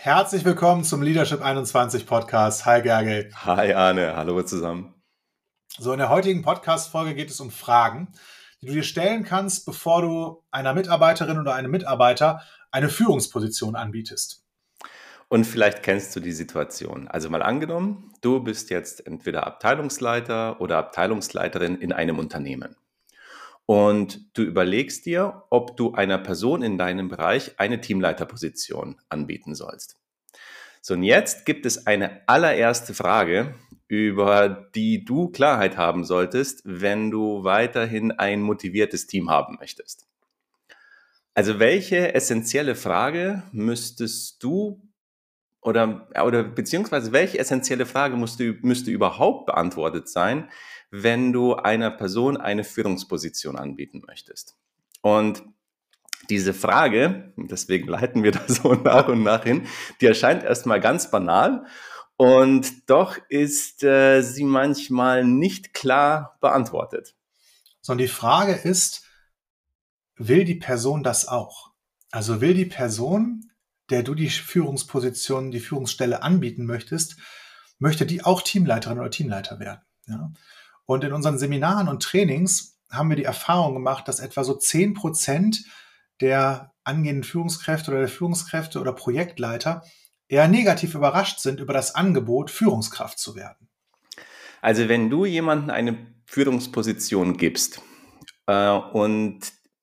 [0.00, 2.64] Herzlich willkommen zum Leadership 21 Podcast.
[2.66, 3.32] Hi Gergely.
[3.34, 4.94] Hi Arne, hallo zusammen.
[5.76, 8.12] So, in der heutigen Podcast-Folge geht es um Fragen,
[8.62, 14.44] die du dir stellen kannst, bevor du einer Mitarbeiterin oder einem Mitarbeiter eine Führungsposition anbietest.
[15.26, 17.08] Und vielleicht kennst du die Situation.
[17.08, 22.76] Also mal angenommen, du bist jetzt entweder Abteilungsleiter oder Abteilungsleiterin in einem Unternehmen.
[23.70, 29.98] Und du überlegst dir, ob du einer Person in deinem Bereich eine Teamleiterposition anbieten sollst.
[30.80, 33.54] So, und jetzt gibt es eine allererste Frage,
[33.86, 40.06] über die du Klarheit haben solltest, wenn du weiterhin ein motiviertes Team haben möchtest.
[41.34, 44.80] Also welche essentielle Frage müsstest du
[45.60, 50.48] oder, oder beziehungsweise welche essentielle Frage musste, müsste überhaupt beantwortet sein,
[50.90, 54.56] wenn du einer Person eine Führungsposition anbieten möchtest.
[55.02, 55.42] Und
[56.30, 59.66] diese Frage, deswegen leiten wir da so nach und nach hin,
[60.00, 61.66] die erscheint erstmal ganz banal
[62.16, 67.14] und doch ist äh, sie manchmal nicht klar beantwortet.
[67.80, 69.04] Sondern die Frage ist,
[70.16, 71.70] will die Person das auch?
[72.10, 73.50] Also will die Person,
[73.88, 77.16] der du die Führungsposition, die Führungsstelle anbieten möchtest,
[77.78, 79.82] möchte die auch Teamleiterin oder Teamleiter werden?
[80.08, 80.32] Ja?
[80.88, 84.94] Und in unseren Seminaren und Trainings haben wir die Erfahrung gemacht, dass etwa so zehn
[84.94, 85.64] Prozent
[86.22, 89.82] der angehenden Führungskräfte oder der Führungskräfte oder Projektleiter
[90.28, 93.68] eher negativ überrascht sind über das Angebot, Führungskraft zu werden.
[94.62, 97.82] Also wenn du jemandem eine Führungsposition gibst
[98.46, 99.40] äh, und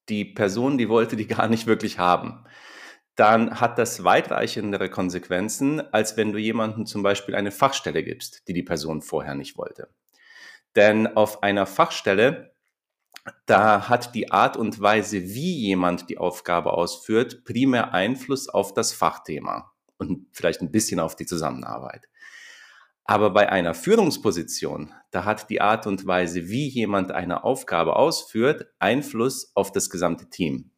[0.09, 2.45] die Person, die wollte die gar nicht wirklich haben,
[3.15, 8.53] dann hat das weitreichendere Konsequenzen, als wenn du jemandem zum Beispiel eine Fachstelle gibst, die
[8.53, 9.87] die Person vorher nicht wollte.
[10.75, 12.53] Denn auf einer Fachstelle,
[13.45, 18.93] da hat die Art und Weise, wie jemand die Aufgabe ausführt, primär Einfluss auf das
[18.93, 22.07] Fachthema und vielleicht ein bisschen auf die Zusammenarbeit.
[23.05, 28.67] Aber bei einer Führungsposition, da hat die Art und Weise, wie jemand eine Aufgabe ausführt,
[28.79, 30.71] Einfluss auf das gesamte Team.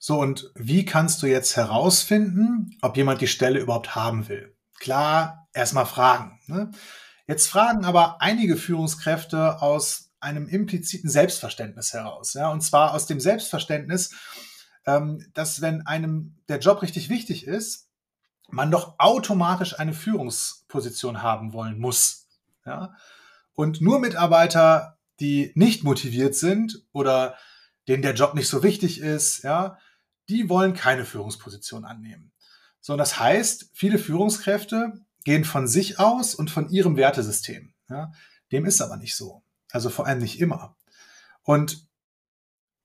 [0.00, 4.56] So, und wie kannst du jetzt herausfinden, ob jemand die Stelle überhaupt haben will?
[4.78, 6.40] Klar, erstmal fragen.
[6.46, 6.70] Ne?
[7.28, 12.32] Jetzt fragen aber einige Führungskräfte aus einem impliziten Selbstverständnis heraus.
[12.32, 14.14] Ja, und zwar aus dem Selbstverständnis,
[14.86, 17.88] ähm, dass wenn einem der Job richtig wichtig ist,
[18.48, 22.28] man doch automatisch eine Führungsposition haben wollen muss.
[22.64, 22.94] Ja?
[23.52, 27.36] Und nur Mitarbeiter, die nicht motiviert sind oder
[27.88, 29.78] denen der Job nicht so wichtig ist, ja,
[30.30, 32.32] die wollen keine Führungsposition annehmen.
[32.80, 37.72] So, und das heißt, viele Führungskräfte gehen von sich aus und von ihrem Wertesystem.
[37.88, 38.12] Ja?
[38.52, 39.42] Dem ist aber nicht so.
[39.70, 40.76] Also vor allem nicht immer.
[41.42, 41.86] Und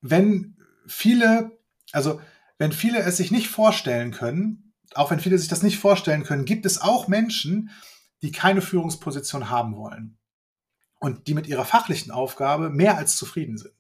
[0.01, 1.57] wenn viele,
[1.91, 2.19] also
[2.57, 6.45] wenn viele es sich nicht vorstellen können, auch wenn viele sich das nicht vorstellen können,
[6.45, 7.71] gibt es auch Menschen,
[8.21, 10.17] die keine Führungsposition haben wollen
[10.99, 13.73] und die mit ihrer fachlichen Aufgabe mehr als zufrieden sind.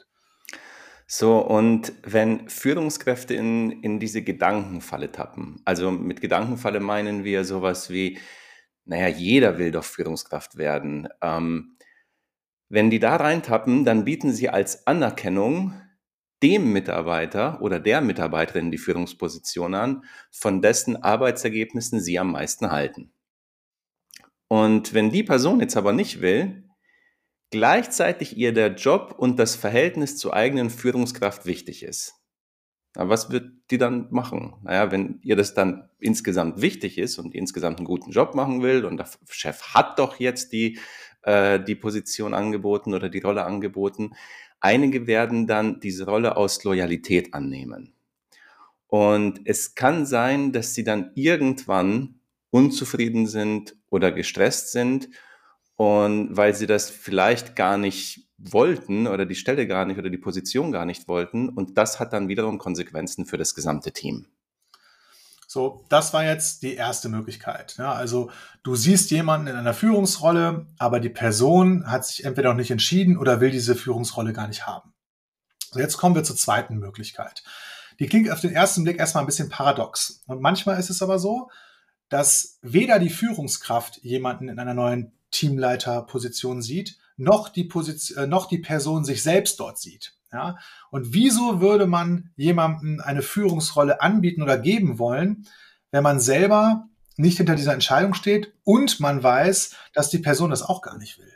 [1.05, 7.89] So, und wenn Führungskräfte in, in diese Gedankenfalle tappen, also mit Gedankenfalle meinen wir sowas
[7.89, 8.17] wie,
[8.85, 11.07] naja, jeder will doch Führungskraft werden.
[11.21, 11.77] Ähm,
[12.69, 15.79] wenn die da reintappen, dann bieten sie als Anerkennung
[16.41, 23.13] dem Mitarbeiter oder der Mitarbeiterin die Führungsposition an, von dessen Arbeitsergebnissen sie am meisten halten.
[24.49, 26.69] Und wenn die Person jetzt aber nicht will,
[27.51, 32.22] gleichzeitig ihr der Job und das Verhältnis zur eigenen Führungskraft wichtig ist,
[32.95, 34.53] was wird die dann machen?
[34.63, 38.85] Naja, wenn ihr das dann insgesamt wichtig ist und insgesamt einen guten Job machen will
[38.85, 40.79] und der Chef hat doch jetzt die,
[41.23, 44.13] äh, die Position angeboten oder die Rolle angeboten,
[44.59, 47.93] einige werden dann diese Rolle aus Loyalität annehmen.
[48.87, 52.19] Und es kann sein, dass sie dann irgendwann
[52.51, 55.09] unzufrieden sind oder gestresst sind
[55.83, 60.17] und weil sie das vielleicht gar nicht wollten oder die Stelle gar nicht oder die
[60.17, 61.49] Position gar nicht wollten.
[61.49, 64.27] Und das hat dann wiederum Konsequenzen für das gesamte Team.
[65.45, 67.75] So, das war jetzt die erste Möglichkeit.
[67.77, 68.31] Ja, also
[68.63, 73.17] du siehst jemanden in einer Führungsrolle, aber die Person hat sich entweder noch nicht entschieden
[73.17, 74.93] oder will diese Führungsrolle gar nicht haben.
[75.71, 77.43] So, jetzt kommen wir zur zweiten Möglichkeit.
[77.99, 80.23] Die klingt auf den ersten Blick erstmal ein bisschen paradox.
[80.27, 81.49] Und manchmal ist es aber so,
[82.13, 88.47] dass weder die Führungskraft jemanden in einer neuen Teamleiterposition sieht, noch die, Position, äh, noch
[88.47, 90.13] die Person sich selbst dort sieht.
[90.31, 90.59] Ja?
[90.91, 95.47] Und wieso würde man jemandem eine Führungsrolle anbieten oder geben wollen,
[95.89, 96.87] wenn man selber
[97.17, 101.17] nicht hinter dieser Entscheidung steht und man weiß, dass die Person das auch gar nicht
[101.17, 101.33] will?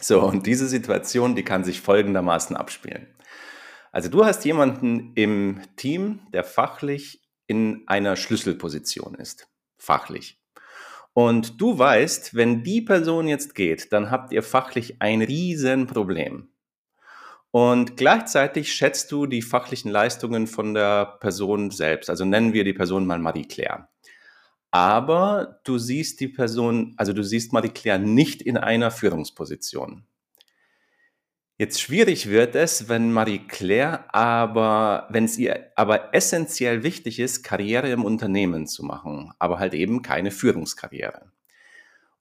[0.00, 3.08] So, und diese Situation, die kann sich folgendermaßen abspielen.
[3.90, 9.48] Also du hast jemanden im Team, der fachlich in einer Schlüsselposition ist,
[9.82, 10.40] fachlich.
[11.12, 16.48] Und du weißt, wenn die Person jetzt geht, dann habt ihr fachlich ein Riesenproblem.
[17.50, 22.08] Und gleichzeitig schätzt du die fachlichen Leistungen von der Person selbst.
[22.08, 23.88] Also nennen wir die Person mal Marie-Claire.
[24.70, 30.06] Aber du siehst die Person, also du siehst Marie-Claire nicht in einer Führungsposition.
[31.60, 37.90] Jetzt schwierig wird es, wenn Marie-Claire aber, wenn es ihr aber essentiell wichtig ist, Karriere
[37.90, 41.30] im Unternehmen zu machen, aber halt eben keine Führungskarriere.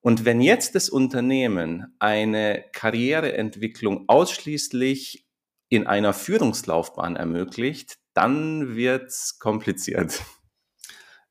[0.02, 5.26] Und wenn jetzt das Unternehmen eine Karriereentwicklung ausschließlich
[5.70, 10.22] in einer Führungslaufbahn ermöglicht, dann wird's kompliziert.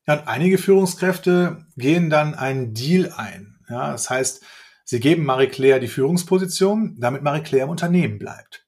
[0.07, 3.59] Ja, und einige Führungskräfte gehen dann einen Deal ein.
[3.69, 4.43] Ja, das heißt,
[4.88, 8.67] sie geben Marie-Claire die Führungsposition, damit Marie-Claire im Unternehmen bleibt.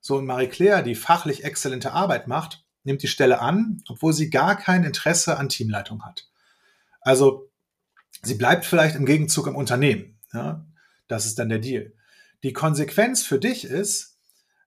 [0.00, 4.56] So, und Marie-Claire, die fachlich exzellente Arbeit macht, nimmt die Stelle an, obwohl sie gar
[4.56, 6.28] kein Interesse an Teamleitung hat.
[7.00, 7.52] Also
[8.22, 10.18] Sie bleibt vielleicht im Gegenzug im Unternehmen.
[10.32, 10.64] Ja?
[11.08, 11.92] Das ist dann der Deal.
[12.42, 14.18] Die Konsequenz für dich ist,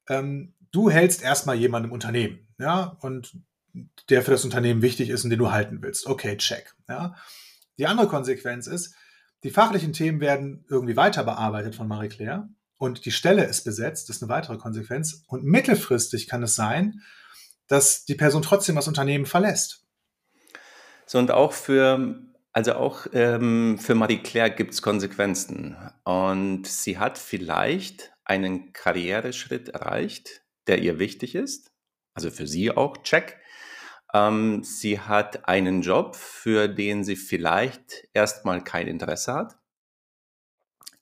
[0.09, 3.37] ähm, du hältst erstmal jemanden im Unternehmen, ja, und
[4.09, 6.05] der für das Unternehmen wichtig ist und den du halten willst.
[6.05, 6.75] Okay, check.
[6.87, 7.15] Ja.
[7.77, 8.93] Die andere Konsequenz ist,
[9.45, 14.17] die fachlichen Themen werden irgendwie weiter bearbeitet von Marie-Claire und die Stelle ist besetzt, das
[14.17, 15.23] ist eine weitere Konsequenz.
[15.27, 17.01] Und mittelfristig kann es sein,
[17.67, 19.85] dass die Person trotzdem das Unternehmen verlässt.
[21.05, 25.75] So, und auch für also auch ähm, für Marie-Claire gibt es Konsequenzen.
[26.05, 31.71] Und sie hat vielleicht einen Karriereschritt erreicht, der ihr wichtig ist.
[32.15, 33.37] Also für sie auch, check.
[34.15, 39.57] Ähm, sie hat einen Job, für den sie vielleicht erstmal kein Interesse hat.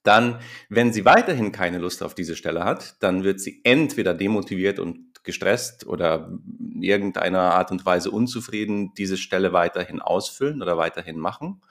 [0.01, 4.79] Dann, wenn sie weiterhin keine Lust auf diese Stelle hat, dann wird sie entweder demotiviert
[4.79, 6.27] und gestresst oder
[6.59, 11.61] in irgendeiner Art und Weise unzufrieden diese Stelle weiterhin ausfüllen oder weiterhin machen.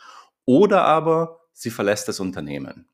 [0.45, 2.87] Oder aber sie verlässt das Unternehmen.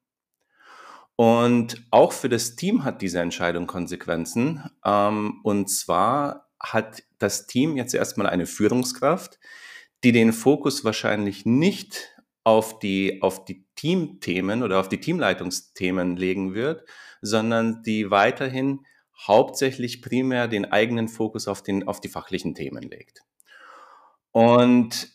[1.16, 4.70] Und auch für das Team hat diese Entscheidung Konsequenzen.
[4.84, 9.38] Ähm, und zwar hat das Team jetzt erstmal eine Führungskraft,
[10.04, 12.14] die den Fokus wahrscheinlich nicht
[12.44, 16.84] auf die, auf die Teamthemen oder auf die Teamleitungsthemen legen wird,
[17.20, 18.86] sondern die weiterhin
[19.26, 23.22] hauptsächlich primär den eigenen Fokus auf, den, auf die fachlichen Themen legt.
[24.30, 25.08] Und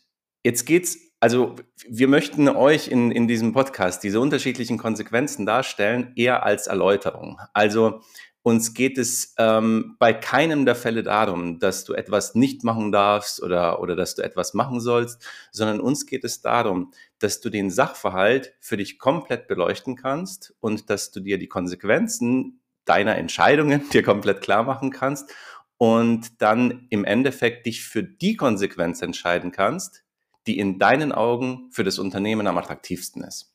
[0.43, 1.55] jetzt geht's, also
[1.87, 7.39] wir möchten euch in, in diesem Podcast diese unterschiedlichen Konsequenzen darstellen, eher als Erläuterung.
[7.53, 8.01] Also
[8.43, 13.41] uns geht es ähm, bei keinem der Fälle darum, dass du etwas nicht machen darfst
[13.41, 17.71] oder, oder dass du etwas machen sollst, sondern uns geht es darum, dass du den
[17.71, 24.03] Sachverhalt für dich komplett beleuchten kannst und dass du dir die Konsequenzen deiner Entscheidungen dir
[24.03, 25.33] komplett klar machen kannst
[25.77, 30.03] und dann im Endeffekt dich für die Konsequenz entscheiden kannst,
[30.47, 33.52] die in deinen Augen für das Unternehmen am attraktivsten ist.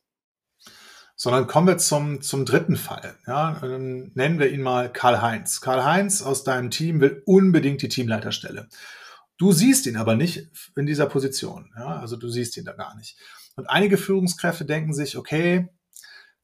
[1.20, 3.16] Sondern kommen wir zum, zum dritten Fall.
[3.26, 5.60] Ja, nennen wir ihn mal Karl-Heinz.
[5.60, 8.68] Karl-Heinz aus deinem Team will unbedingt die Teamleiterstelle.
[9.36, 11.70] Du siehst ihn aber nicht in dieser Position.
[11.76, 13.18] Ja, also du siehst ihn da gar nicht.
[13.56, 15.68] Und einige Führungskräfte denken sich, okay,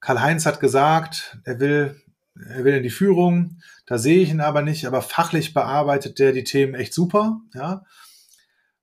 [0.01, 2.01] Karl-Heinz hat gesagt, er will
[2.37, 6.33] er will in die Führung, da sehe ich ihn aber nicht, aber fachlich bearbeitet der
[6.33, 7.85] die Themen echt super, ja.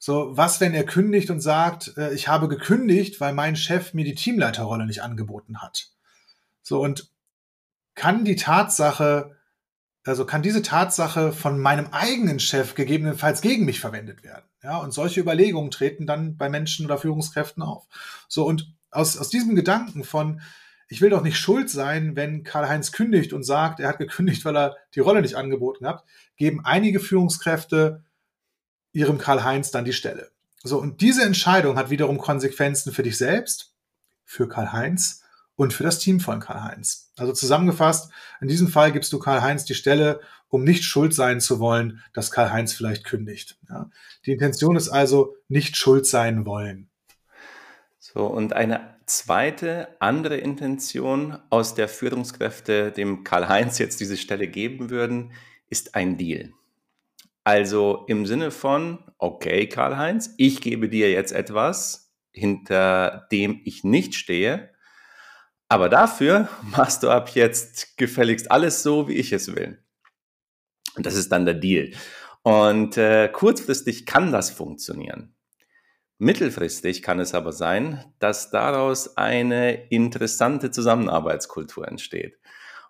[0.04, 4.04] So, was, wenn er kündigt und sagt, äh, ich habe gekündigt, weil mein Chef mir
[4.04, 5.92] die Teamleiterrolle nicht angeboten hat?
[6.64, 7.12] So, und
[7.94, 9.38] kann die Tatsache,
[10.04, 14.46] also kann diese Tatsache von meinem eigenen Chef gegebenenfalls gegen mich verwendet werden?
[14.64, 17.86] Ja, und solche Überlegungen treten dann bei Menschen oder Führungskräften auf.
[18.28, 20.42] So, und aus, aus diesem Gedanken von,
[20.88, 24.58] ich will doch nicht schuld sein, wenn Karl-Heinz kündigt und sagt, er hat gekündigt, weil
[24.58, 26.04] er die Rolle nicht angeboten hat,
[26.38, 28.04] geben einige Führungskräfte
[28.94, 30.32] ihrem Karl-Heinz dann die Stelle.
[30.64, 33.74] So, und diese Entscheidung hat wiederum Konsequenzen für dich selbst,
[34.24, 35.24] für Karl-Heinz
[35.56, 37.12] und für das Team von Karl-Heinz.
[37.18, 41.60] Also zusammengefasst, in diesem Fall gibst du Karl-Heinz die Stelle, um nicht schuld sein zu
[41.60, 43.58] wollen, dass Karl-Heinz vielleicht kündigt.
[43.70, 43.90] Ja.
[44.26, 46.90] Die Intention ist also nicht schuld sein wollen.
[48.00, 54.90] So, und eine zweite, andere Intention, aus der Führungskräfte dem Karl-Heinz jetzt diese Stelle geben
[54.90, 55.32] würden,
[55.70, 56.52] ist ein Deal.
[57.44, 64.16] Also im Sinne von, okay, Karl-Heinz, ich gebe dir jetzt etwas, hinter dem ich nicht
[64.16, 64.72] stehe,
[65.68, 69.84] aber dafür machst du ab jetzt gefälligst alles so, wie ich es will.
[70.96, 71.92] Und das ist dann der Deal.
[72.44, 75.36] Und äh, kurzfristig kann das funktionieren.
[76.18, 82.38] Mittelfristig kann es aber sein, dass daraus eine interessante Zusammenarbeitskultur entsteht.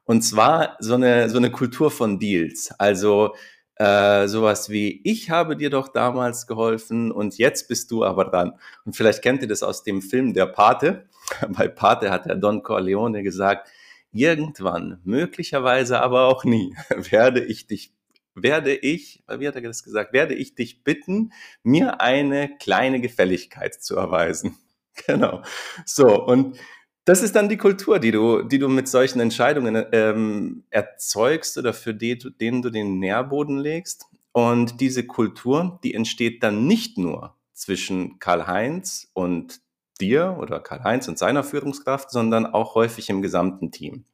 [0.03, 2.72] Und zwar so eine, so eine Kultur von Deals.
[2.77, 3.36] Also
[3.82, 8.54] Äh, sowas wie, ich habe dir doch damals geholfen und jetzt bist du aber dran.
[8.86, 11.10] Und vielleicht kennt ihr das aus dem Film Der Pate.
[11.50, 13.68] Bei Pate hat der Don Corleone gesagt,
[14.12, 17.92] irgendwann, möglicherweise aber auch nie, werde ich dich
[18.36, 21.34] werde ich, wie hat er das gesagt, werde ich dich bitten,
[21.64, 24.58] mir eine kleine Gefälligkeit zu erweisen.
[25.08, 25.42] Genau.
[25.86, 26.58] So, und
[27.05, 31.74] das ist dann die Kultur, die du, die du mit solchen Entscheidungen ähm, erzeugst oder
[31.74, 34.05] für die, denen du den Nährboden legst.
[34.34, 39.62] Und diese Kultur, die entsteht dann nicht nur zwischen Karl-Heinz und
[40.00, 44.05] dir oder Karl-Heinz und seiner Führungskraft, sondern auch häufig im gesamten Team.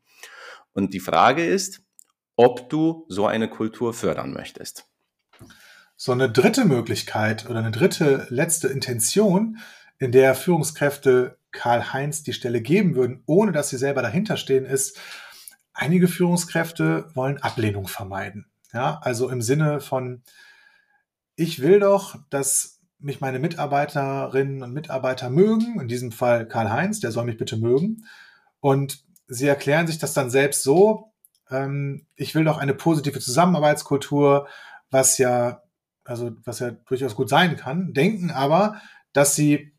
[0.74, 1.82] Und die Frage ist,
[2.36, 4.86] ob du so eine Kultur fördern möchtest.
[5.96, 9.58] So eine dritte Möglichkeit oder eine dritte letzte Intention,
[10.00, 15.00] in der Führungskräfte Karl-Heinz die Stelle geben würden, ohne dass sie selber dahinter stehen, ist,
[15.74, 18.48] einige Führungskräfte wollen Ablehnung vermeiden.
[18.74, 20.24] Ja, also im Sinne von,
[21.36, 27.12] ich will doch, dass mich meine Mitarbeiterinnen und Mitarbeiter mögen, in diesem Fall Karl-Heinz, der
[27.12, 28.06] soll mich bitte mögen.
[28.60, 31.14] Und sie erklären sich das dann selbst so,
[31.50, 34.48] ähm, ich will doch eine positive Zusammenarbeitskultur,
[34.90, 35.62] was ja,
[36.04, 38.82] also was ja durchaus gut sein kann, denken aber,
[39.14, 39.77] dass sie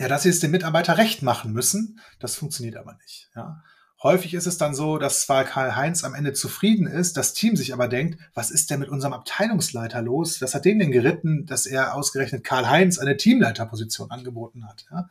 [0.00, 2.00] ja, dass sie es dem Mitarbeiter recht machen müssen.
[2.18, 3.28] Das funktioniert aber nicht.
[3.36, 3.62] Ja.
[4.02, 7.74] Häufig ist es dann so, dass zwar Karl-Heinz am Ende zufrieden ist, das Team sich
[7.74, 10.40] aber denkt, was ist denn mit unserem Abteilungsleiter los?
[10.40, 14.86] Was hat den denn geritten, dass er ausgerechnet Karl-Heinz eine Teamleiterposition angeboten hat?
[14.90, 15.10] Ja?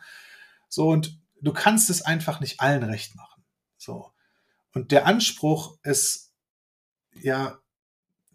[0.69, 3.43] So, und du kannst es einfach nicht allen recht machen.
[3.77, 4.11] So.
[4.73, 6.33] Und der Anspruch, es
[7.13, 7.59] ja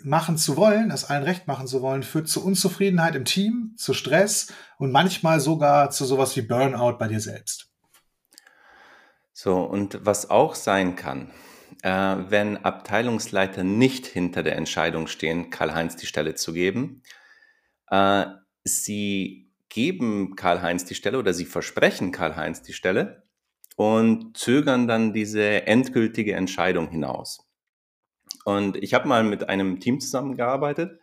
[0.02, 3.94] machen zu wollen, es allen recht machen zu wollen, führt zu Unzufriedenheit im Team, zu
[3.94, 7.70] Stress und manchmal sogar zu sowas wie Burnout bei dir selbst.
[9.32, 11.30] So, und was auch sein kann,
[11.82, 11.90] äh,
[12.28, 17.02] wenn Abteilungsleiter nicht hinter der Entscheidung stehen, Karl-Heinz die Stelle zu geben,
[17.90, 18.26] äh,
[18.62, 23.24] sie geben Karl-Heinz die Stelle oder sie versprechen Karl-Heinz die Stelle
[23.76, 27.44] und zögern dann diese endgültige Entscheidung hinaus.
[28.44, 31.00] Und ich habe mal mit einem Team zusammengearbeitet,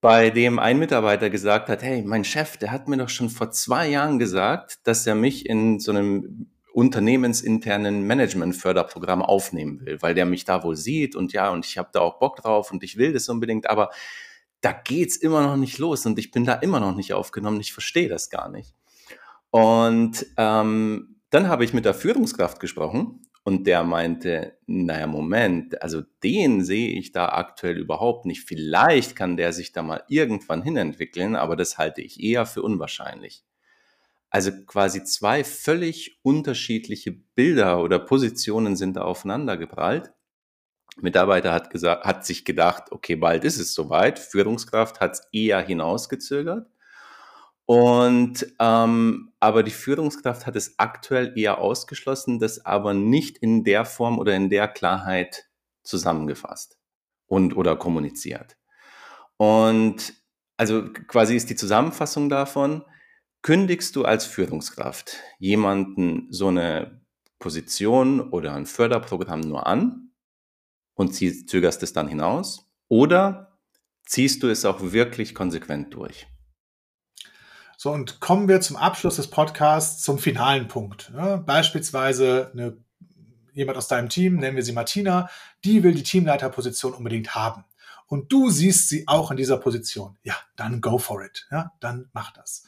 [0.00, 3.50] bei dem ein Mitarbeiter gesagt hat, hey, mein Chef, der hat mir doch schon vor
[3.50, 10.24] zwei Jahren gesagt, dass er mich in so einem unternehmensinternen Management-Förderprogramm aufnehmen will, weil der
[10.24, 12.96] mich da wohl sieht und ja, und ich habe da auch Bock drauf und ich
[12.96, 13.90] will das unbedingt, aber
[14.60, 17.72] da geht's immer noch nicht los und ich bin da immer noch nicht aufgenommen, ich
[17.72, 18.74] verstehe das gar nicht.
[19.50, 26.02] Und ähm, dann habe ich mit der Führungskraft gesprochen und der meinte, naja, Moment, also
[26.22, 28.42] den sehe ich da aktuell überhaupt nicht.
[28.46, 33.44] Vielleicht kann der sich da mal irgendwann hinentwickeln, aber das halte ich eher für unwahrscheinlich.
[34.28, 40.12] Also quasi zwei völlig unterschiedliche Bilder oder Positionen sind da aufeinander geprallt.
[41.00, 44.18] Mitarbeiter hat, gesagt, hat sich gedacht, okay, bald ist es soweit.
[44.18, 46.68] Führungskraft hat es eher hinausgezögert.
[47.70, 53.84] Und ähm, aber die Führungskraft hat es aktuell eher ausgeschlossen, das aber nicht in der
[53.84, 55.48] Form oder in der Klarheit
[55.84, 56.80] zusammengefasst
[57.28, 58.56] und oder kommuniziert.
[59.36, 60.14] Und
[60.56, 62.84] also quasi ist die Zusammenfassung davon,
[63.40, 67.00] kündigst du als Führungskraft jemanden so eine
[67.38, 70.10] Position oder ein Förderprogramm nur an
[70.94, 73.60] und zögerst es dann hinaus oder
[74.06, 76.26] ziehst du es auch wirklich konsequent durch?
[77.82, 81.10] So, und kommen wir zum Abschluss des Podcasts zum finalen Punkt.
[81.16, 82.76] Ja, beispielsweise eine,
[83.54, 85.30] jemand aus deinem Team, nennen wir sie Martina,
[85.64, 87.64] die will die Teamleiterposition unbedingt haben.
[88.04, 90.18] Und du siehst sie auch in dieser Position.
[90.22, 91.46] Ja, dann go for it.
[91.50, 92.64] Ja, dann mach das.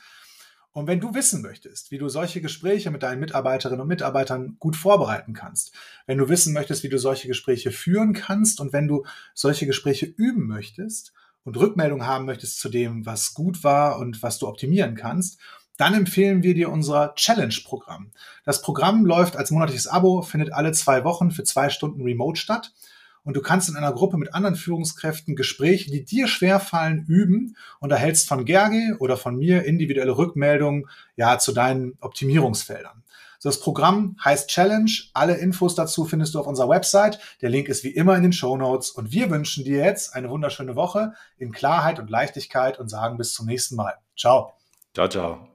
[0.71, 4.77] Und wenn du wissen möchtest, wie du solche Gespräche mit deinen Mitarbeiterinnen und Mitarbeitern gut
[4.77, 5.75] vorbereiten kannst,
[6.07, 9.05] wenn du wissen möchtest, wie du solche Gespräche führen kannst und wenn du
[9.35, 11.13] solche Gespräche üben möchtest,
[11.45, 15.39] und Rückmeldung haben möchtest zu dem, was gut war und was du optimieren kannst,
[15.77, 18.13] dann empfehlen wir dir unser Challenge-Programm.
[18.45, 22.73] Das Programm läuft als monatliches Abo, findet alle zwei Wochen für zwei Stunden remote statt.
[23.25, 27.93] Und du kannst in einer Gruppe mit anderen Führungskräften Gespräche, die dir schwerfallen, üben und
[27.93, 33.03] erhältst von Gerge oder von mir individuelle Rückmeldungen ja, zu deinen Optimierungsfeldern.
[33.43, 34.91] Das Programm heißt Challenge.
[35.15, 37.19] Alle Infos dazu findest du auf unserer Website.
[37.41, 38.91] Der Link ist wie immer in den Show Notes.
[38.91, 43.35] Und wir wünschen dir jetzt eine wunderschöne Woche in Klarheit und Leichtigkeit und sagen bis
[43.35, 43.95] zum nächsten Mal.
[44.17, 44.53] Ciao.
[44.95, 45.52] Ciao, ciao.